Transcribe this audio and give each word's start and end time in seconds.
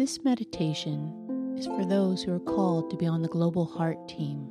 This 0.00 0.24
meditation 0.24 1.54
is 1.58 1.66
for 1.66 1.84
those 1.84 2.22
who 2.22 2.32
are 2.32 2.40
called 2.40 2.88
to 2.88 2.96
be 2.96 3.06
on 3.06 3.20
the 3.20 3.28
Global 3.28 3.66
Heart 3.66 4.08
team. 4.08 4.48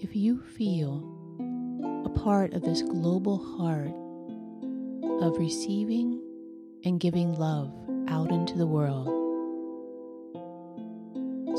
If 0.00 0.16
you 0.16 0.40
feel 0.40 1.08
a 2.04 2.08
part 2.08 2.54
of 2.54 2.62
this 2.62 2.82
global 2.82 3.38
heart 3.56 3.94
of 5.22 5.38
receiving 5.38 6.20
and 6.84 6.98
giving 6.98 7.34
love 7.34 7.72
out 8.08 8.32
into 8.32 8.58
the 8.58 8.66
world. 8.66 9.06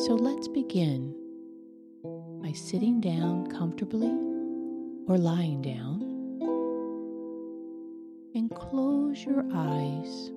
So 0.05 0.15
let's 0.15 0.49
begin 0.49 1.15
by 2.43 2.51
sitting 2.51 2.99
down 2.99 3.47
comfortably 3.47 4.11
or 5.07 5.17
lying 5.17 5.61
down 5.61 6.01
and 8.35 8.53
close 8.53 9.23
your 9.23 9.45
eyes 9.53 10.31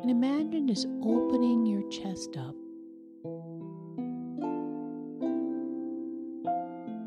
and 0.00 0.10
imagine 0.10 0.68
just 0.68 0.86
opening 1.02 1.66
your 1.66 1.88
chest 1.88 2.36
up. 2.36 2.54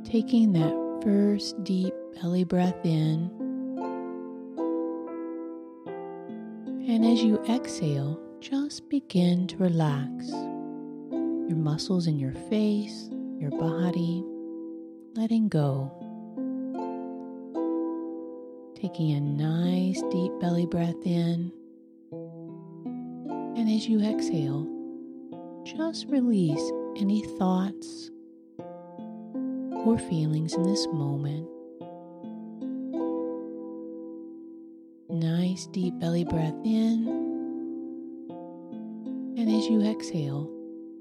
Taking 0.04 0.54
that 0.54 1.02
first 1.04 1.64
deep 1.64 1.94
belly 2.16 2.44
breath 2.44 2.84
in. 2.84 3.30
And 6.88 7.06
as 7.06 7.22
you 7.22 7.44
exhale, 7.46 8.20
just 8.40 8.90
begin 8.90 9.48
to 9.48 9.58
relax 9.58 10.30
your 10.30 11.58
muscles 11.58 12.08
in 12.08 12.18
your 12.18 12.34
face, 12.34 13.10
your 13.38 13.52
body, 13.52 14.24
letting 15.14 15.48
go. 15.48 15.92
Taking 18.76 19.12
a 19.12 19.22
nice 19.22 20.02
deep 20.12 20.32
belly 20.40 20.66
breath 20.66 21.06
in. 21.06 21.52
And 23.60 23.70
as 23.70 23.90
you 23.90 24.00
exhale, 24.00 24.66
just 25.66 26.08
release 26.08 26.72
any 26.96 27.22
thoughts 27.38 28.10
or 28.58 29.98
feelings 29.98 30.54
in 30.54 30.64
this 30.64 30.88
moment. 30.88 31.46
Nice 35.10 35.68
deep 35.68 36.00
belly 36.00 36.24
breath 36.24 36.56
in. 36.64 37.06
And 39.38 39.50
as 39.50 39.68
you 39.68 39.82
exhale, 39.82 40.50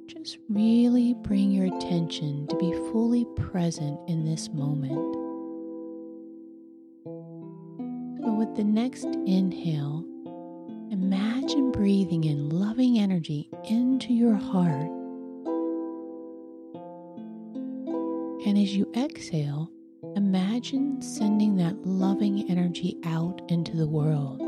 just 0.08 0.38
really 0.48 1.14
bring 1.14 1.52
your 1.52 1.72
attention 1.76 2.48
to 2.48 2.56
be 2.56 2.72
fully 2.90 3.24
present 3.36 4.00
in 4.08 4.24
this 4.24 4.48
moment. 4.48 5.14
So, 8.20 8.32
with 8.32 8.56
the 8.56 8.64
next 8.64 9.04
inhale, 9.04 10.07
imagine 11.48 11.72
breathing 11.72 12.24
in 12.24 12.50
loving 12.50 12.98
energy 12.98 13.48
into 13.64 14.12
your 14.12 14.34
heart 14.34 14.91
And 18.46 18.56
as 18.56 18.74
you 18.74 18.91
exhale, 18.96 19.70
imagine 20.14 21.02
sending 21.02 21.56
that 21.56 21.84
loving 21.84 22.48
energy 22.48 22.96
out 23.04 23.42
into 23.48 23.76
the 23.76 23.86
world. 23.86 24.38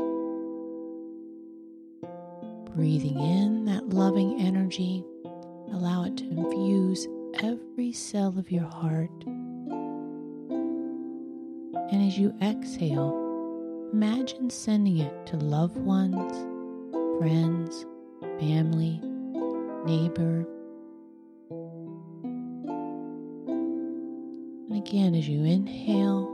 Breathing 2.73 3.19
in 3.19 3.65
that 3.65 3.89
loving 3.89 4.39
energy, 4.41 5.03
allow 5.71 6.05
it 6.05 6.17
to 6.17 6.23
infuse 6.29 7.07
every 7.43 7.91
cell 7.91 8.33
of 8.39 8.49
your 8.49 8.67
heart. 8.67 9.11
And 11.91 12.07
as 12.07 12.17
you 12.17 12.33
exhale, 12.41 13.89
imagine 13.91 14.49
sending 14.49 14.99
it 14.99 15.27
to 15.27 15.37
loved 15.37 15.77
ones, 15.77 16.33
friends, 17.21 17.85
family, 18.39 18.99
neighbor, 19.85 20.43
And 24.67 24.75
again, 24.75 25.13
as 25.13 25.29
you 25.29 25.43
inhale, 25.43 26.25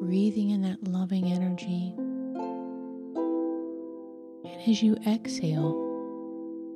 breathing 0.00 0.50
in 0.50 0.62
that 0.62 0.84
loving 0.84 1.32
energy. 1.32 1.94
And 4.44 4.68
as 4.68 4.80
you 4.84 4.96
exhale, 5.04 5.74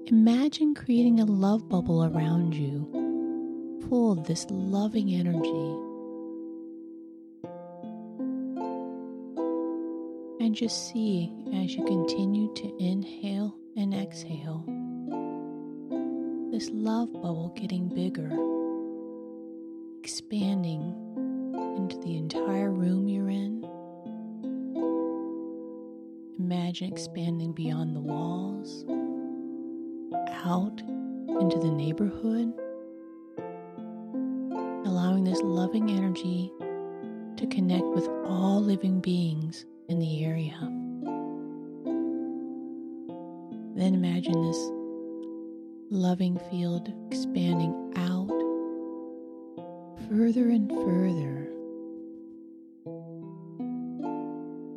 imagine 0.07 0.75
creating 0.75 1.21
a 1.21 1.25
love 1.25 1.69
bubble 1.69 2.05
around 2.05 2.55
you, 2.55 2.89
full 3.89 4.11
of 4.11 4.27
this 4.27 4.47
loving 4.51 5.15
energy. 5.15 5.90
And 10.51 10.57
just 10.57 10.91
see 10.91 11.33
as 11.55 11.77
you 11.77 11.85
continue 11.85 12.53
to 12.55 12.77
inhale 12.83 13.55
and 13.77 13.95
exhale, 13.95 14.65
this 16.51 16.69
love 16.73 17.13
bubble 17.13 17.53
getting 17.55 17.87
bigger, 17.87 18.29
expanding 20.01 20.93
into 21.77 21.97
the 21.99 22.17
entire 22.17 22.73
room 22.73 23.07
you're 23.07 23.31
in. 23.31 23.65
Imagine 26.41 26.93
expanding 26.93 27.53
beyond 27.53 27.95
the 27.95 28.01
walls, 28.01 28.85
out 30.45 30.81
into 31.29 31.61
the 31.61 31.71
neighborhood, 31.71 32.53
allowing 34.85 35.23
this 35.23 35.43
loving 35.43 35.93
energy 35.93 36.51
to 37.37 37.47
connect 37.47 37.85
with 37.85 38.09
all 38.25 38.61
living 38.61 38.99
beings 38.99 39.65
in 39.91 39.99
the 39.99 40.25
area. 40.25 40.57
Then 43.77 43.95
imagine 43.95 44.41
this 44.47 44.71
loving 45.91 46.39
field 46.49 46.93
expanding 47.11 47.93
out 47.97 48.29
further 50.09 50.49
and 50.51 50.71
further 50.71 51.49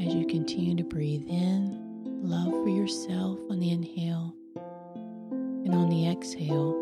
as 0.03 0.15
you 0.15 0.25
continue 0.25 0.75
to 0.75 0.83
breathe 0.83 1.25
in 1.27 1.79
love 2.23 2.51
for 2.51 2.69
yourself 2.69 3.39
on 3.51 3.59
the 3.59 3.71
inhale 3.71 4.35
and 4.55 5.75
on 5.75 5.89
the 5.89 6.09
exhale, 6.09 6.73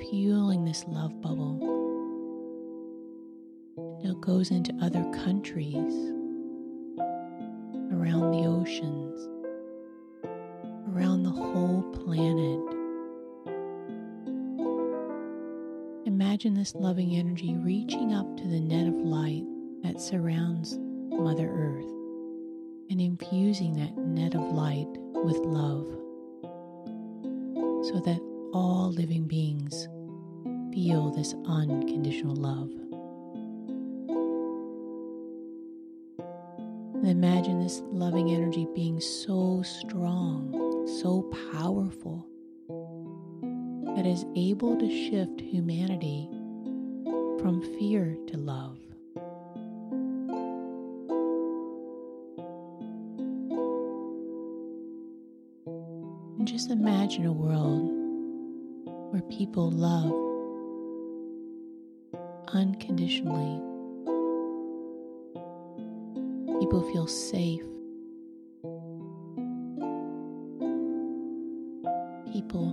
fueling 0.00 0.64
this 0.64 0.86
love 0.88 1.20
bubble. 1.20 1.58
Now 4.02 4.12
it 4.12 4.20
goes 4.22 4.50
into 4.50 4.72
other 4.80 5.04
countries, 5.24 6.13
around 7.94 8.32
the 8.32 8.46
oceans, 8.46 9.28
around 10.92 11.22
the 11.22 11.30
whole 11.30 11.82
planet. 11.92 12.60
Imagine 16.06 16.54
this 16.54 16.74
loving 16.74 17.14
energy 17.14 17.54
reaching 17.54 18.12
up 18.12 18.36
to 18.36 18.42
the 18.44 18.60
net 18.60 18.88
of 18.88 18.94
light 18.94 19.44
that 19.82 20.00
surrounds 20.00 20.76
Mother 21.10 21.48
Earth 21.48 21.92
and 22.90 23.00
infusing 23.00 23.74
that 23.74 23.96
net 23.96 24.34
of 24.34 24.42
light 24.52 24.88
with 25.24 25.36
love 25.38 25.86
so 27.86 28.00
that 28.00 28.20
all 28.52 28.92
living 28.92 29.26
beings 29.26 29.88
feel 30.72 31.10
this 31.10 31.34
unconditional 31.46 32.34
love. 32.34 32.70
Imagine 37.06 37.60
this 37.60 37.82
loving 37.90 38.30
energy 38.30 38.66
being 38.74 39.00
so 39.00 39.62
strong, 39.62 40.86
so 41.00 41.22
powerful, 41.52 42.26
that 43.96 44.06
is 44.06 44.24
able 44.36 44.76
to 44.76 44.88
shift 44.88 45.40
humanity 45.40 46.28
from 47.40 47.60
fear 47.78 48.16
to 48.28 48.36
love. 48.36 48.78
And 56.38 56.48
just 56.48 56.70
imagine 56.70 57.26
a 57.26 57.32
world 57.32 57.90
where 59.12 59.22
people 59.22 59.70
love 59.70 60.12
unconditionally. 62.54 63.73
People 66.74 66.90
feel 66.92 67.06
safe. 67.06 67.62
People 72.32 72.72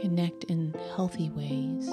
connect 0.00 0.44
in 0.44 0.72
healthy 0.94 1.30
ways. 1.30 1.88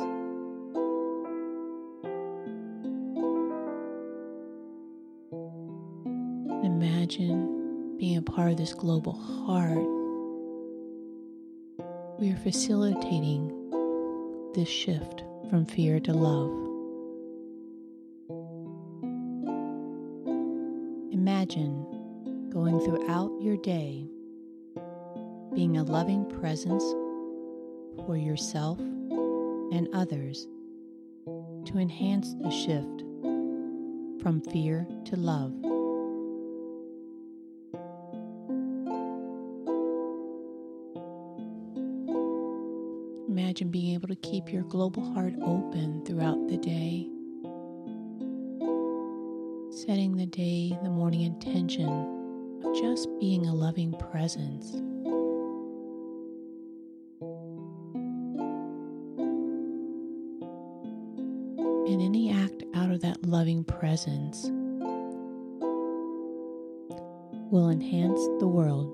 Imagine 6.64 7.98
being 7.98 8.18
a 8.18 8.22
part 8.22 8.52
of 8.52 8.58
this 8.58 8.76
global 8.76 9.14
heart 9.14 9.88
we 12.20 12.32
are 12.32 12.38
facilitating 12.44 13.50
this 14.54 14.70
shift 14.70 15.24
from 15.50 15.66
fear 15.66 16.00
to 16.02 16.14
love. 16.14 16.75
Imagine 21.46 22.50
going 22.50 22.80
throughout 22.80 23.32
your 23.40 23.56
day 23.58 24.08
being 25.54 25.78
a 25.78 25.84
loving 25.84 26.26
presence 26.40 26.84
for 28.04 28.18
yourself 28.18 28.80
and 28.80 29.88
others 29.94 30.48
to 31.66 31.78
enhance 31.78 32.34
the 32.42 32.50
shift 32.50 33.02
from 34.24 34.42
fear 34.52 34.88
to 35.06 35.16
love. 35.18 35.54
Imagine 43.30 43.70
being 43.70 43.94
able 43.94 44.08
to 44.08 44.16
keep 44.16 44.52
your 44.52 44.64
global 44.64 45.14
heart 45.14 45.36
open 45.44 46.04
throughout 46.06 46.15
day, 50.36 50.78
the 50.84 50.90
morning 50.90 51.22
intention 51.22 51.88
of 52.62 52.76
just 52.76 53.08
being 53.22 53.48
a 53.48 53.54
loving 53.54 53.94
presence. 53.94 54.74
And 61.88 62.02
any 62.02 62.34
act 62.34 62.64
out 62.74 62.92
of 62.92 63.00
that 63.00 63.26
loving 63.26 63.64
presence 63.64 64.50
will 67.50 67.70
enhance 67.70 68.20
the 68.40 68.48
world 68.48 68.92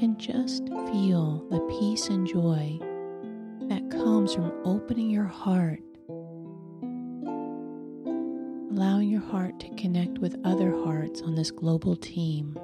and 0.00 0.18
just 0.18 0.66
feel 0.90 1.46
the 1.50 1.60
peace 1.78 2.08
and 2.08 2.26
joy 2.26 2.78
comes 3.98 4.34
from 4.34 4.52
opening 4.64 5.10
your 5.10 5.24
heart, 5.24 5.82
allowing 8.70 9.08
your 9.08 9.20
heart 9.20 9.58
to 9.60 9.68
connect 9.76 10.18
with 10.18 10.36
other 10.44 10.70
hearts 10.84 11.22
on 11.22 11.34
this 11.34 11.50
global 11.50 11.96
team. 11.96 12.58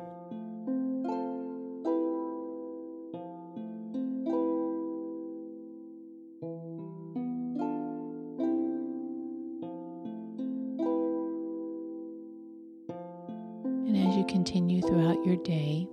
And 13.87 13.97
as 14.09 14.17
you 14.17 14.25
continue 14.27 14.81
throughout 14.81 15.25
your 15.25 15.37
day, 15.37 15.89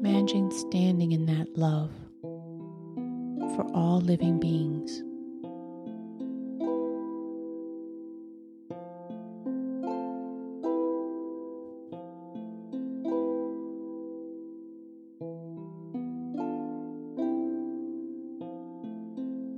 Imagine 0.00 0.50
standing 0.52 1.12
in 1.12 1.26
that 1.26 1.58
love 1.58 1.90
all 3.74 4.00
living 4.00 4.38
beings. 4.38 5.02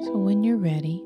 So 0.05 0.17
when 0.17 0.43
you're 0.43 0.57
ready, 0.57 1.03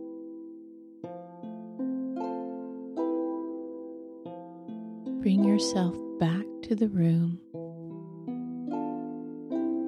bring 5.20 5.44
yourself 5.44 5.94
back 6.18 6.44
to 6.62 6.74
the 6.74 6.88
room 6.88 7.38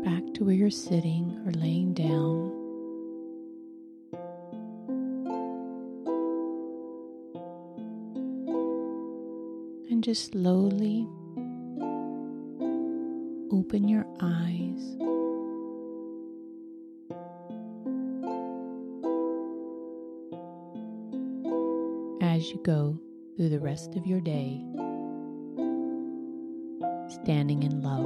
back 0.05 0.23
to 0.35 0.45
where 0.45 0.55
you're 0.55 0.71
sitting 0.71 1.41
or 1.47 1.53
laying 1.53 1.93
down. 1.95 2.46
And 9.89 10.03
just 10.03 10.33
slowly 10.33 11.07
open 13.53 13.89
your 13.89 14.05
eyes. 14.21 14.97
As 22.21 22.51
you 22.51 22.61
go 22.65 22.99
through 23.37 23.49
the 23.49 23.61
rest 23.61 23.95
of 23.97 24.07
your 24.07 24.21
day, 24.21 24.61
standing 27.09 27.63
in 27.63 27.81
love. 27.81 28.05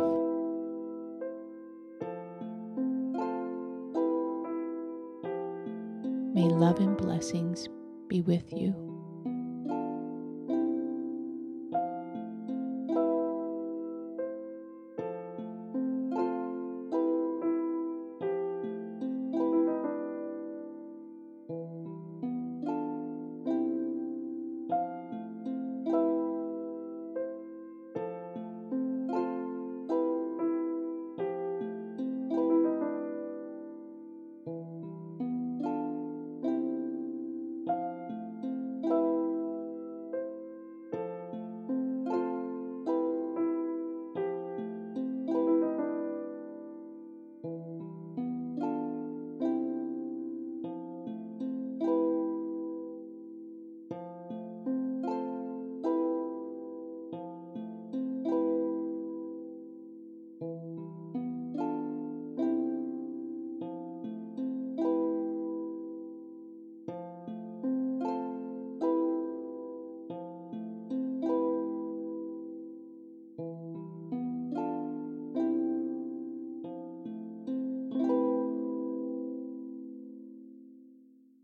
May 6.35 6.49
love 6.49 6.79
and 6.79 6.97
blessings 6.97 7.69
be 8.09 8.21
with 8.21 8.53
you. 8.53 8.90